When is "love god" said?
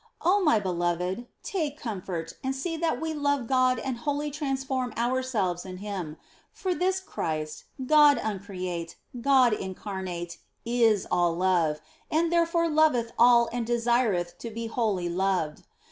3.13-3.77